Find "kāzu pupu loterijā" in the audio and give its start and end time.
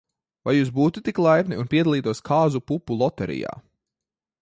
2.31-3.57